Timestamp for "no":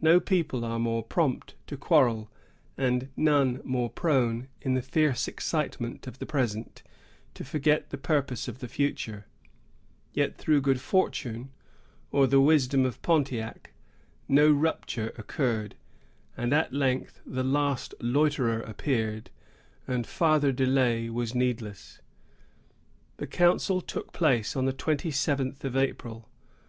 0.00-0.18, 14.26-14.50